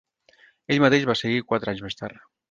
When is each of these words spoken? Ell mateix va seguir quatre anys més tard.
Ell 0.75 0.79
mateix 0.83 1.05
va 1.09 1.15
seguir 1.19 1.43
quatre 1.51 1.73
anys 1.75 1.85
més 1.89 1.99
tard. 2.01 2.25